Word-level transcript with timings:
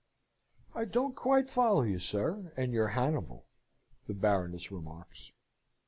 "I 0.73 0.85
don't 0.85 1.15
quite 1.15 1.47
follow 1.47 1.83
you, 1.83 1.99
sir, 1.99 2.53
and 2.57 2.73
your 2.73 2.87
Hannibal," 2.87 3.45
the 4.07 4.15
Baroness 4.15 4.71
remarks. 4.71 5.31